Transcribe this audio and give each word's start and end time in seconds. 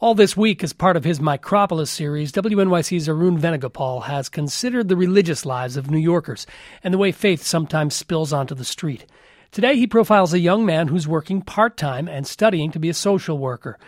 All 0.00 0.14
this 0.14 0.34
week, 0.34 0.64
as 0.64 0.72
part 0.72 0.96
of 0.96 1.04
his 1.04 1.20
Micropolis 1.20 1.88
series, 1.88 2.32
WNYC's 2.32 3.06
Arun 3.06 3.38
Venugopal 3.38 4.04
has 4.04 4.30
considered 4.30 4.88
the 4.88 4.96
religious 4.96 5.44
lives 5.44 5.76
of 5.76 5.90
New 5.90 5.98
Yorkers 5.98 6.46
and 6.82 6.94
the 6.94 6.98
way 6.98 7.12
faith 7.12 7.42
sometimes 7.42 7.94
spills 7.94 8.32
onto 8.32 8.54
the 8.54 8.64
street. 8.64 9.04
Today, 9.50 9.76
he 9.76 9.86
profiles 9.86 10.32
a 10.32 10.38
young 10.38 10.64
man 10.64 10.88
who's 10.88 11.06
working 11.06 11.42
part 11.42 11.76
time 11.76 12.08
and 12.08 12.26
studying 12.26 12.70
to 12.70 12.78
be 12.78 12.88
a 12.88 12.94
social 12.94 13.36
worker. 13.36 13.78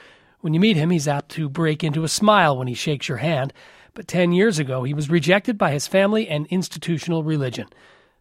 When 0.41 0.53
you 0.53 0.61
meet 0.61 0.77
him, 0.77 0.91
he's 0.91 1.09
apt 1.09 1.31
to 1.31 1.49
break 1.49 1.83
into 1.83 2.05
a 2.05 2.09
smile 2.09 2.59
when 2.59 2.69
he 2.69 2.75
shakes 2.75 3.09
your 3.09 3.19
hand, 3.19 3.55
but 3.95 4.07
10 4.07 4.33
years 4.33 4.59
ago, 4.59 4.83
he 4.83 4.93
was 4.93 5.09
rejected 5.09 5.57
by 5.57 5.71
his 5.71 5.87
family 5.87 6.29
and 6.29 6.47
institutional 6.49 7.25
religion. 7.25 7.69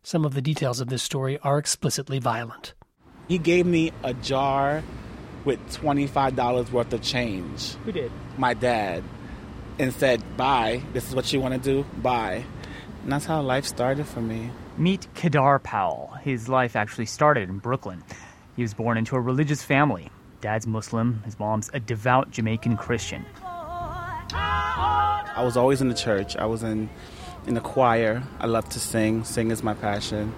Some 0.01 0.23
of 0.23 0.33
the 0.33 0.41
details 0.41 0.79
of 0.79 0.87
this 0.87 1.03
story 1.03 1.39
are 1.39 1.57
explicitly 1.57 2.19
violent. 2.19 2.73
He 3.27 3.37
gave 3.37 3.65
me 3.65 3.91
a 4.01 4.13
jar 4.13 4.81
with 5.45 5.59
$25 5.71 6.71
worth 6.71 6.93
of 6.93 7.01
change. 7.01 7.73
Who 7.85 7.91
did? 7.91 8.11
My 8.37 8.53
dad. 8.53 9.03
And 9.79 9.93
said, 9.93 10.37
bye. 10.37 10.82
This 10.93 11.07
is 11.09 11.15
what 11.15 11.32
you 11.33 11.39
want 11.39 11.54
to 11.55 11.59
do? 11.59 11.86
Bye. 12.01 12.45
And 13.04 13.11
that's 13.11 13.25
how 13.25 13.41
life 13.41 13.65
started 13.65 14.05
for 14.05 14.21
me. 14.21 14.51
Meet 14.77 15.07
Kedar 15.15 15.59
Powell. 15.59 16.13
His 16.21 16.47
life 16.47 16.75
actually 16.75 17.07
started 17.07 17.49
in 17.49 17.57
Brooklyn. 17.57 18.04
He 18.55 18.61
was 18.61 18.73
born 18.73 18.97
into 18.97 19.15
a 19.15 19.19
religious 19.19 19.63
family. 19.63 20.09
Dad's 20.41 20.68
Muslim, 20.68 21.21
his 21.23 21.39
mom's 21.39 21.69
a 21.73 21.79
devout 21.79 22.32
Jamaican 22.32 22.77
Christian. 22.77 23.25
I 24.33 25.43
was 25.43 25.55
always 25.57 25.82
in 25.82 25.87
the 25.87 25.96
church. 25.96 26.35
I 26.35 26.46
was 26.46 26.61
in 26.63 26.89
in 27.47 27.54
the 27.54 27.61
choir. 27.61 28.23
I 28.39 28.46
love 28.47 28.69
to 28.69 28.79
sing. 28.79 29.23
Sing 29.23 29.51
is 29.51 29.63
my 29.63 29.73
passion. 29.73 30.33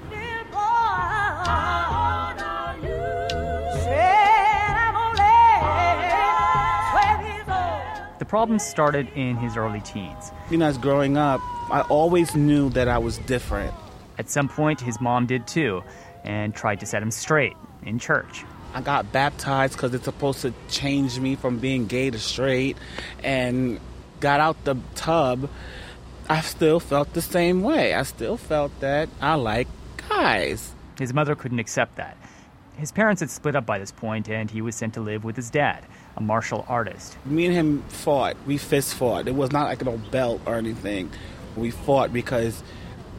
The 8.23 8.30
problem 8.30 8.58
started 8.58 9.09
in 9.16 9.36
his 9.36 9.58
early 9.58 9.82
teens. 9.82 10.31
You 10.50 10.58
know, 10.58 10.68
as 10.68 10.77
growing 10.77 11.17
up, 11.17 11.42
I 11.70 11.86
always 11.89 12.34
knew 12.38 12.70
that 12.70 12.88
I 12.88 12.97
was 12.97 13.17
different. 13.17 13.73
At 14.17 14.30
some 14.30 14.47
point, 14.47 14.80
his 14.80 15.02
mom 15.02 15.25
did 15.25 15.45
too, 15.45 15.84
and 16.23 16.56
tried 16.56 16.80
to 16.80 16.86
set 16.86 17.03
him 17.03 17.12
straight 17.12 17.58
in 17.86 18.00
church. 18.00 18.45
I 18.73 18.80
got 18.80 19.12
baptized 19.12 19.73
because 19.73 19.94
it's 19.94 20.06
supposed 20.06 20.39
to 20.44 20.53
change 20.70 21.20
me 21.20 21.36
from 21.36 21.59
being 21.59 21.86
gay 21.86 22.12
to 22.12 22.17
straight, 22.17 22.78
and 23.25 23.78
got 24.22 24.40
out 24.40 24.64
the 24.64 24.78
tub. 24.95 25.50
I 26.30 26.40
still 26.40 26.80
felt 26.80 27.12
the 27.12 27.22
same 27.22 27.62
way. 27.62 27.94
I 27.94 28.03
still 28.03 28.38
felt 28.38 28.72
that 28.80 29.09
I 29.19 29.36
like 29.36 29.67
guys. 30.08 30.73
His 30.97 31.14
mother 31.14 31.36
couldn't 31.36 31.59
accept 31.59 31.97
that. 31.97 32.16
His 32.77 32.91
parents 32.91 33.19
had 33.19 33.29
split 33.29 33.55
up 33.55 33.66
by 33.66 33.77
this 33.77 33.91
point, 33.91 34.29
and 34.29 34.49
he 34.49 34.61
was 34.61 34.75
sent 34.75 34.95
to 34.95 35.02
live 35.02 35.23
with 35.23 35.35
his 35.35 35.49
dad, 35.49 35.85
a 36.17 36.21
martial 36.21 36.66
artist. 36.67 37.17
Me 37.25 37.45
and 37.45 37.53
him 37.53 37.83
fought. 37.83 38.35
We 38.47 38.57
fist 38.57 38.95
fought. 38.95 39.27
It 39.27 39.35
was 39.35 39.52
not 39.52 39.67
like 39.67 39.81
a 39.81 39.97
belt 39.97 40.41
or 40.45 40.55
anything. 40.55 41.11
We 41.55 41.69
fought 41.71 42.11
because 42.11 42.63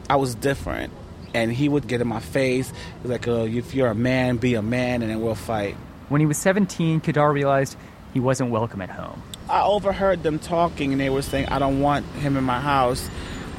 I 0.09 0.17
was 0.17 0.35
different. 0.35 0.91
And 1.33 1.51
he 1.51 1.67
would 1.67 1.87
get 1.87 1.99
in 2.01 2.07
my 2.07 2.19
face. 2.19 2.69
He 2.69 3.01
was 3.03 3.11
like, 3.11 3.27
oh, 3.27 3.45
if 3.45 3.73
you're 3.73 3.89
a 3.89 3.95
man, 3.95 4.37
be 4.37 4.55
a 4.55 4.61
man, 4.61 5.01
and 5.01 5.11
then 5.11 5.21
we'll 5.21 5.35
fight. 5.35 5.75
When 6.09 6.21
he 6.21 6.27
was 6.27 6.37
17, 6.37 7.01
Kedar 7.01 7.31
realized 7.31 7.77
he 8.13 8.19
wasn't 8.19 8.51
welcome 8.51 8.81
at 8.81 8.89
home. 8.89 9.21
I 9.49 9.63
overheard 9.63 10.23
them 10.23 10.39
talking, 10.39 10.91
and 10.91 11.01
they 11.01 11.09
were 11.09 11.21
saying, 11.21 11.47
I 11.47 11.59
don't 11.59 11.81
want 11.81 12.05
him 12.05 12.37
in 12.37 12.43
my 12.43 12.59
house. 12.59 13.09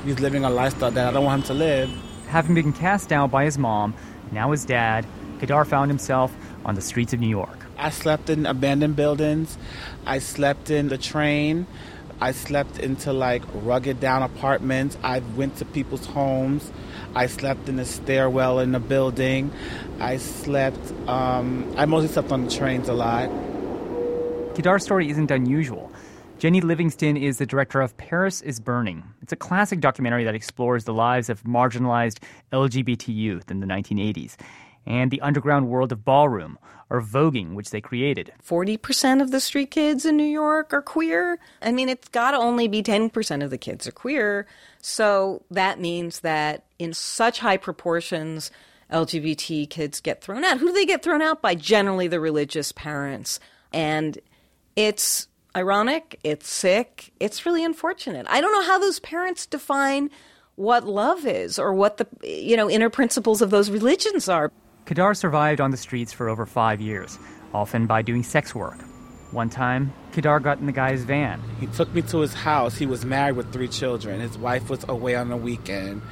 He's 0.05 0.21
living 0.21 0.45
a 0.45 0.51
lifestyle 0.51 0.91
that 0.91 1.09
I 1.09 1.13
don't 1.13 1.25
want 1.25 1.43
him 1.43 1.47
to 1.49 1.55
live. 1.55 1.91
Having 2.29 2.55
been 2.55 2.73
cast 2.73 3.13
out 3.13 3.31
by 3.31 3.45
his 3.45 3.59
mom, 3.59 3.95
now 4.33 4.53
his 4.53 4.65
dad, 4.65 5.07
Kedar 5.41 5.65
found 5.65 5.91
himself 5.91 6.35
on 6.65 6.75
the 6.75 6.81
streets 6.81 7.13
of 7.13 7.21
New 7.21 7.29
York. 7.29 7.67
I 7.79 7.91
slept 7.91 8.31
in 8.31 8.47
abandoned 8.47 8.97
buildings. 8.97 9.59
I 10.07 10.19
slept 10.19 10.71
in 10.71 10.89
the 10.89 10.99
train. 10.99 11.67
I 12.21 12.33
slept 12.33 12.79
into 12.79 13.13
like 13.13 13.43
rugged 13.53 14.01
down 14.01 14.23
apartments. 14.23 14.97
I 15.03 15.19
went 15.37 15.57
to 15.57 15.67
people's 15.67 16.07
homes. 16.07 16.71
I 17.15 17.27
slept 17.27 17.69
in 17.69 17.77
the 17.77 17.85
stairwell 17.85 18.59
in 18.61 18.75
a 18.75 18.81
building. 18.81 19.53
I 20.01 20.17
slept, 20.17 20.81
um, 21.07 21.71
I 21.77 21.85
mostly 21.85 22.09
slept 22.09 22.33
on 22.33 22.45
the 22.45 22.51
trains 22.51 22.89
a 22.89 22.95
lot. 22.95 23.29
Kedar's 24.55 24.85
story 24.85 25.11
isn't 25.11 25.31
unusual. 25.31 25.93
Jennie 26.39 26.61
Livingston 26.61 27.17
is 27.17 27.39
the 27.39 27.47
director 27.47 27.81
of 27.81 27.97
Paris 27.97 28.43
is 28.43 28.61
Burning. 28.61 29.03
It's 29.23 29.33
a 29.33 29.37
classic 29.37 29.81
documentary 29.81 30.25
that 30.25 30.35
explores 30.35 30.85
the 30.85 30.93
lives 30.93 31.31
of 31.31 31.43
marginalized 31.45 32.19
LGBT 32.53 33.15
youth 33.15 33.51
in 33.51 33.61
the 33.61 33.67
1980s 33.67 34.37
and 34.87 35.11
the 35.11 35.21
underground 35.21 35.69
world 35.69 35.93
of 35.93 36.05
ballroom 36.05 36.59
or 36.89 37.03
voguing, 37.03 37.55
which 37.55 37.71
they 37.71 37.81
created. 37.81 38.33
40% 38.47 39.21
of 39.21 39.33
the 39.33 39.41
street 39.41 39.73
kids 39.73 40.07
in 40.07 40.17
New 40.17 40.25
York 40.25 40.73
are 40.73 40.83
queer. 40.83 41.39
I 41.61 41.73
mean, 41.73 41.89
it's 41.89 42.09
got 42.09 42.31
to 42.31 42.37
only 42.37 42.69
be 42.69 42.83
10% 42.83 43.43
of 43.43 43.51
the 43.51 43.59
kids 43.59 43.87
are 43.87 43.93
queer. 43.93 44.47
So 44.81 45.43
that 45.51 45.81
means 45.81 46.21
that 46.21 46.65
in 46.79 46.93
such 46.93 47.41
high 47.41 47.57
proportions, 47.57 48.53
LGBT 48.93 49.69
kids 49.69 50.01
get 50.01 50.23
thrown 50.23 50.45
out. 50.45 50.59
Who 50.59 50.69
do 50.69 50.73
they 50.73 50.87
get 50.87 51.03
thrown 51.03 51.23
out 51.23 51.43
by? 51.43 51.57
Generally, 51.57 52.09
the 52.09 52.21
religious 52.21 52.71
parents. 52.71 53.41
And 53.73 54.19
it's 54.77 55.27
ironic, 55.57 56.21
it's 56.23 56.49
sick, 56.49 57.13
it's 57.19 57.45
really 57.45 57.65
unfortunate. 57.65 58.27
I 58.29 58.41
don't 58.41 58.53
know 58.53 58.67
how 58.67 58.79
those 58.79 59.01
parents 59.01 59.47
define 59.47 60.11
what 60.55 60.87
love 60.87 61.27
is 61.27 61.59
or 61.59 61.73
what 61.73 61.99
the 61.99 62.07
you 62.23 62.57
know 62.57 62.71
inner 62.71 62.91
principles 62.91 63.43
of 63.43 63.51
those 63.51 63.71
religions 63.71 64.29
are. 64.29 64.53
Kedar 64.87 65.15
survived 65.15 65.61
on 65.61 65.73
the 65.73 65.77
streets 65.77 66.13
for 66.13 66.29
over 66.29 66.47
five 66.47 66.81
years, 66.81 67.19
often 67.53 67.87
by 67.87 68.03
doing 68.03 68.23
sex 68.23 68.55
work. 68.55 68.79
One 69.33 69.51
time, 69.51 69.93
Kedar 70.13 70.39
got 70.39 70.61
in 70.61 70.67
the 70.67 70.73
guy's 70.73 71.03
van. 71.03 71.43
He 71.59 71.67
took 71.67 71.93
me 71.93 72.03
to 72.03 72.19
his 72.19 72.33
house. 72.33 72.77
He 72.77 72.87
was 72.87 73.05
married 73.05 73.35
with 73.35 73.53
three 73.53 73.67
children. 73.67 74.21
His 74.21 74.39
wife 74.39 74.71
was 74.71 74.85
away 74.89 75.17
on 75.17 75.29
the 75.29 75.37
weekend. 75.37 76.03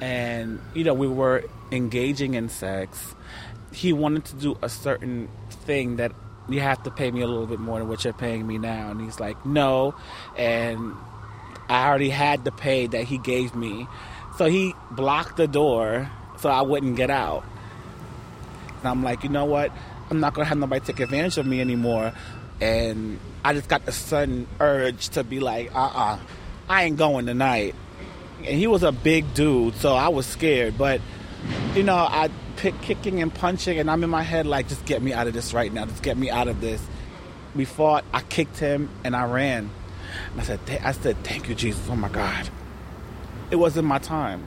And, 0.00 0.60
you 0.72 0.84
know, 0.84 0.94
we 0.94 1.08
were 1.08 1.44
engaging 1.72 2.34
in 2.34 2.48
sex. 2.48 3.14
He 3.72 3.92
wanted 3.92 4.24
to 4.26 4.36
do 4.36 4.58
a 4.62 4.68
certain 4.68 5.28
thing 5.50 5.96
that 5.96 6.12
you 6.48 6.60
have 6.60 6.80
to 6.84 6.90
pay 6.92 7.10
me 7.10 7.22
a 7.22 7.26
little 7.26 7.46
bit 7.46 7.58
more 7.58 7.80
than 7.80 7.88
what 7.88 8.04
you're 8.04 8.12
paying 8.12 8.46
me 8.46 8.58
now. 8.58 8.92
And 8.92 9.00
he's 9.00 9.18
like, 9.18 9.44
no. 9.44 9.96
And 10.36 10.94
I 11.68 11.88
already 11.88 12.10
had 12.10 12.44
the 12.44 12.52
pay 12.52 12.86
that 12.86 13.04
he 13.04 13.18
gave 13.18 13.56
me. 13.56 13.88
So 14.38 14.46
he 14.46 14.74
blocked 14.92 15.36
the 15.36 15.48
door 15.48 16.08
so 16.38 16.48
I 16.48 16.62
wouldn't 16.62 16.96
get 16.96 17.10
out. 17.10 17.44
And 18.82 18.88
I'm 18.88 19.04
like, 19.04 19.22
you 19.22 19.28
know 19.28 19.44
what? 19.44 19.70
I'm 20.10 20.18
not 20.18 20.34
gonna 20.34 20.48
have 20.48 20.58
nobody 20.58 20.84
take 20.84 21.00
advantage 21.00 21.38
of 21.38 21.46
me 21.46 21.60
anymore. 21.60 22.12
And 22.60 23.18
I 23.44 23.54
just 23.54 23.68
got 23.68 23.86
the 23.86 23.92
sudden 23.92 24.46
urge 24.60 25.10
to 25.10 25.24
be 25.24 25.40
like, 25.40 25.74
uh 25.74 25.78
uh-uh, 25.78 26.14
uh 26.14 26.18
I 26.68 26.84
ain't 26.84 26.96
going 26.96 27.26
tonight. 27.26 27.74
And 28.38 28.58
he 28.58 28.66
was 28.66 28.82
a 28.82 28.92
big 28.92 29.34
dude, 29.34 29.76
so 29.76 29.94
I 29.94 30.08
was 30.08 30.26
scared. 30.26 30.76
But, 30.76 31.00
you 31.74 31.82
know, 31.82 31.94
I 31.94 32.30
pick 32.56 32.80
kicking 32.82 33.22
and 33.22 33.32
punching, 33.32 33.78
and 33.78 33.90
I'm 33.90 34.02
in 34.02 34.10
my 34.10 34.22
head 34.22 34.46
like, 34.46 34.68
just 34.68 34.84
get 34.84 35.02
me 35.02 35.12
out 35.12 35.26
of 35.26 35.32
this 35.32 35.54
right 35.54 35.72
now. 35.72 35.86
Just 35.86 36.02
get 36.02 36.16
me 36.16 36.30
out 36.30 36.48
of 36.48 36.60
this. 36.60 36.82
We 37.54 37.64
fought, 37.64 38.04
I 38.12 38.22
kicked 38.22 38.58
him, 38.58 38.88
and 39.04 39.14
I 39.14 39.24
ran. 39.26 39.70
And 40.32 40.40
I 40.40 40.44
said, 40.44 40.60
I 40.82 40.92
said, 40.92 41.22
thank 41.24 41.48
you, 41.48 41.54
Jesus. 41.54 41.86
Oh 41.88 41.96
my 41.96 42.08
God. 42.08 42.48
It 43.50 43.56
wasn't 43.56 43.86
my 43.86 43.98
time. 43.98 44.46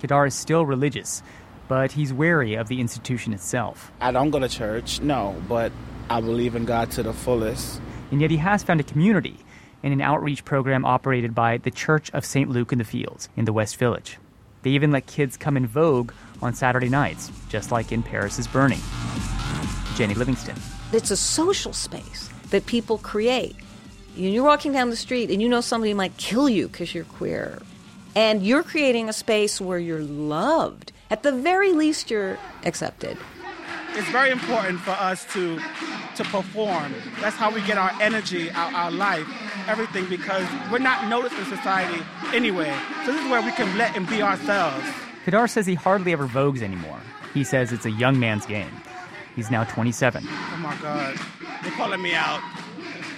Kedar 0.00 0.26
is 0.26 0.34
still 0.34 0.64
religious, 0.64 1.22
but 1.68 1.92
he's 1.92 2.12
wary 2.12 2.54
of 2.54 2.68
the 2.68 2.80
institution 2.80 3.32
itself. 3.32 3.90
I 4.00 4.12
don't 4.12 4.30
go 4.30 4.38
to 4.38 4.48
church, 4.48 5.00
no, 5.00 5.34
but 5.48 5.72
I 6.10 6.20
believe 6.20 6.54
in 6.54 6.64
God 6.64 6.90
to 6.92 7.02
the 7.02 7.12
fullest. 7.12 7.80
And 8.10 8.20
yet 8.20 8.30
he 8.30 8.36
has 8.38 8.62
found 8.62 8.80
a 8.80 8.84
community 8.84 9.38
in 9.82 9.92
an 9.92 10.00
outreach 10.00 10.44
program 10.44 10.84
operated 10.84 11.34
by 11.34 11.58
the 11.58 11.70
Church 11.70 12.10
of 12.12 12.24
St. 12.24 12.48
Luke 12.48 12.72
in 12.72 12.78
the 12.78 12.84
Fields 12.84 13.28
in 13.36 13.44
the 13.44 13.52
West 13.52 13.76
Village. 13.76 14.18
They 14.62 14.70
even 14.70 14.92
let 14.92 15.06
kids 15.06 15.36
come 15.36 15.56
in 15.56 15.66
Vogue 15.66 16.12
on 16.40 16.54
Saturday 16.54 16.88
nights, 16.88 17.30
just 17.48 17.70
like 17.70 17.92
in 17.92 18.02
Paris 18.02 18.38
is 18.38 18.46
Burning. 18.46 18.80
Jennie 19.94 20.14
Livingston. 20.14 20.56
It's 20.92 21.10
a 21.10 21.16
social 21.16 21.72
space 21.72 22.30
that 22.50 22.66
people 22.66 22.98
create. 22.98 23.56
You're 24.16 24.44
walking 24.44 24.72
down 24.72 24.90
the 24.90 24.96
street 24.96 25.30
and 25.30 25.42
you 25.42 25.48
know 25.48 25.60
somebody 25.60 25.92
might 25.92 26.16
kill 26.16 26.48
you 26.48 26.68
because 26.68 26.94
you're 26.94 27.04
queer. 27.04 27.60
And 28.14 28.42
you're 28.46 28.62
creating 28.62 29.08
a 29.08 29.12
space 29.12 29.60
where 29.60 29.78
you're 29.78 30.00
loved 30.00 30.92
at 31.14 31.22
the 31.22 31.30
very 31.30 31.72
least, 31.72 32.10
you're 32.10 32.36
accepted. 32.64 33.16
It's 33.90 34.10
very 34.10 34.32
important 34.32 34.80
for 34.80 34.90
us 34.90 35.24
to 35.32 35.60
to 36.16 36.24
perform. 36.24 36.92
That's 37.20 37.36
how 37.36 37.52
we 37.52 37.60
get 37.62 37.78
our 37.78 37.92
energy, 38.00 38.50
our, 38.50 38.72
our 38.74 38.90
life, 38.90 39.24
everything, 39.68 40.06
because 40.08 40.44
we're 40.72 40.78
not 40.78 41.08
noticed 41.08 41.36
in 41.36 41.44
society 41.44 42.02
anyway. 42.32 42.76
So 43.04 43.12
this 43.12 43.24
is 43.24 43.30
where 43.30 43.42
we 43.42 43.52
can 43.52 43.78
let 43.78 43.96
and 43.96 44.08
be 44.08 44.22
ourselves. 44.22 44.84
Kedar 45.24 45.46
says 45.46 45.66
he 45.66 45.74
hardly 45.74 46.12
ever 46.12 46.26
vogues 46.26 46.62
anymore. 46.62 46.98
He 47.32 47.44
says 47.44 47.70
it's 47.70 47.86
a 47.86 47.92
young 47.92 48.18
man's 48.18 48.44
game. 48.44 48.70
He's 49.36 49.52
now 49.52 49.62
27. 49.62 50.24
Oh 50.26 50.56
my 50.58 50.76
God, 50.82 51.16
they're 51.62 51.72
calling 51.72 52.02
me 52.02 52.14
out. 52.14 52.40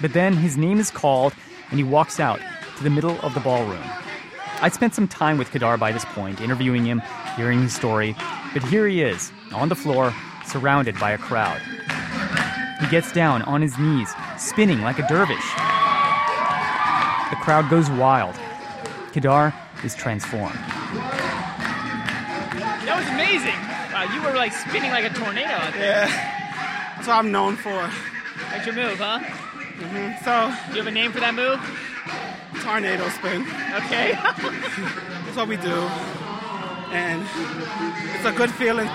But 0.01 0.13
then 0.13 0.33
his 0.33 0.55
name 0.55 0.79
is 0.79 0.91
called, 0.91 1.33
and 1.71 1.79
he 1.79 1.83
walks 1.83 2.19
out 2.19 2.39
to 2.77 2.83
the 2.83 2.91
middle 2.91 3.19
of 3.21 3.33
the 3.33 3.39
ballroom. 3.39 3.83
I'd 4.61 4.73
spent 4.73 4.93
some 4.93 5.07
time 5.07 5.39
with 5.39 5.51
Kedar 5.51 5.77
by 5.77 5.91
this 5.91 6.05
point, 6.05 6.41
interviewing 6.41 6.85
him, 6.85 7.01
hearing 7.37 7.61
his 7.61 7.73
story, 7.73 8.15
but 8.53 8.63
here 8.63 8.85
he 8.87 9.01
is, 9.01 9.31
on 9.53 9.69
the 9.69 9.75
floor, 9.75 10.13
surrounded 10.45 10.99
by 10.99 11.11
a 11.11 11.17
crowd. 11.17 11.61
He 12.81 12.87
gets 12.87 13.11
down 13.13 13.43
on 13.43 13.61
his 13.61 13.77
knees, 13.77 14.09
spinning 14.37 14.81
like 14.81 14.99
a 14.99 15.07
dervish. 15.07 15.37
The 17.29 17.35
crowd 17.43 17.69
goes 17.69 17.89
wild. 17.91 18.35
Kedar 19.13 19.53
is 19.83 19.95
transformed. 19.95 20.55
That 22.85 22.95
was 22.97 23.07
amazing. 23.13 23.55
Wow, 23.93 24.03
you 24.13 24.21
were 24.21 24.35
like 24.37 24.51
spinning 24.53 24.91
like 24.91 25.05
a 25.09 25.13
tornado 25.13 25.49
out 25.53 25.73
there. 25.73 26.07
Yeah. 26.07 26.93
That's 26.95 27.07
what 27.07 27.17
I'm 27.17 27.31
known 27.31 27.55
for. 27.55 27.89
That's 28.51 28.65
your 28.65 28.75
move, 28.75 28.97
huh? 28.97 29.19
Mhm. 29.19 30.23
So, 30.23 30.53
Do 30.69 30.73
you 30.73 30.83
have 30.83 30.87
a 30.87 30.91
name 30.91 31.11
for 31.11 31.19
that 31.19 31.33
move? 31.35 31.59
tornado 32.63 33.07
spin. 33.09 33.43
Okay. 33.85 34.11
That's 35.25 35.35
what 35.37 35.47
we 35.47 35.57
do. 35.57 35.87
And 36.91 37.25
it's 38.15 38.25
a 38.25 38.31
good 38.31 38.51
feeling. 38.51 38.87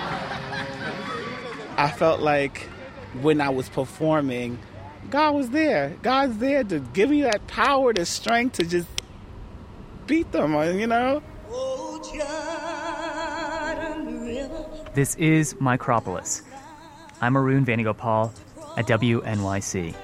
I 1.77 1.93
felt 1.97 2.21
like 2.21 2.69
when 3.21 3.41
I 3.41 3.51
was 3.51 3.69
performing, 3.69 4.59
God 5.11 5.35
was 5.35 5.51
there. 5.51 5.97
God's 6.03 6.39
there 6.39 6.65
to 6.65 6.79
give 6.81 7.11
me 7.11 7.23
that 7.23 7.47
power, 7.47 7.93
the 7.93 8.07
strength 8.07 8.57
to 8.57 8.65
just 8.65 8.89
beat 10.07 10.33
them, 10.33 10.55
uh, 10.57 10.65
you 10.65 10.87
know? 10.87 11.23
This 14.95 15.15
is 15.17 15.55
Micropolis. 15.55 16.43
I'm 17.21 17.37
Arun 17.37 17.65
Venugopal 17.65 18.33
at 18.77 18.87
WNYC. 18.87 19.95